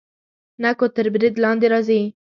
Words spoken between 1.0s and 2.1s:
برید لاندې راځي.